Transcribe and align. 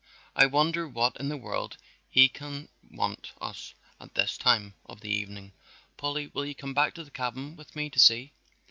I 0.35 0.47
wonder 0.47 0.87
what 0.89 1.17
in 1.17 1.29
the 1.29 1.37
world 1.37 1.77
he 2.09 2.27
can 2.27 2.69
want 2.89 3.33
with 3.35 3.43
us 3.43 3.75
at 3.99 4.15
this 4.15 4.35
time 4.35 4.73
of 4.87 5.01
the 5.01 5.11
evening? 5.15 5.51
Polly, 5.95 6.25
will 6.33 6.43
you 6.47 6.55
come 6.55 6.73
back 6.73 6.95
to 6.95 7.03
the 7.03 7.11
cabin 7.11 7.55
with 7.55 7.75
me 7.75 7.87
to 7.91 7.99
see." 7.99 8.33